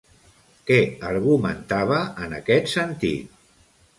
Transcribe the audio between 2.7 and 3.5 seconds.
sentit?